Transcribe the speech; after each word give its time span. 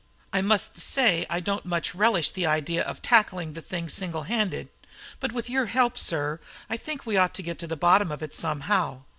I 0.33 0.41
must 0.41 0.79
say 0.79 1.27
I 1.29 1.39
don't 1.39 1.63
much 1.63 1.93
relish 1.93 2.31
the 2.31 2.47
idea 2.47 2.81
of 2.81 3.03
tackling 3.03 3.53
the 3.53 3.61
thing 3.61 3.87
single 3.87 4.23
handed; 4.23 4.69
but 5.19 5.31
with 5.31 5.47
your 5.47 5.67
help, 5.67 5.95
sir, 5.95 6.39
I 6.71 6.75
think 6.75 7.05
we 7.05 7.17
ought 7.17 7.35
to 7.35 7.43
get 7.43 7.59
to 7.59 7.67
the 7.67 7.77
bottom 7.77 8.11
of 8.11 8.23
it 8.23 8.33
somehow. 8.33 9.03